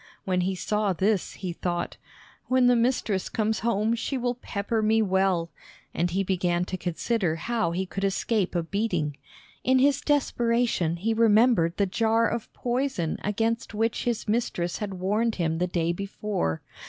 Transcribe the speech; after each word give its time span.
When 0.25 0.41
he 0.41 0.55
saw 0.55 0.93
this, 0.93 1.33
he 1.33 1.53
thought: 1.53 1.97
"When 2.47 2.65
the 2.65 2.75
mistress 2.75 3.29
comes 3.29 3.59
home 3.59 3.93
she 3.93 4.17
will 4.17 4.33
pepper 4.33 4.81
me 4.81 4.99
well," 5.03 5.51
and 5.93 6.09
he 6.09 6.23
began 6.23 6.65
to 6.65 6.75
consider 6.75 7.35
how 7.35 7.69
he 7.69 7.85
could 7.85 8.03
escape 8.03 8.55
a 8.55 8.63
beating. 8.63 9.17
In 9.63 9.77
his 9.77 10.01
desperation 10.01 10.95
he 10.97 11.13
remembered 11.13 11.77
the 11.77 11.85
jar 11.85 12.27
of 12.27 12.51
poison 12.51 13.19
against 13.23 13.75
which 13.75 14.05
his 14.05 14.27
mistress 14.27 14.79
had 14.79 14.95
warned 14.95 15.35
him 15.35 15.59
the 15.59 15.67
day 15.67 15.91
before. 15.93 16.63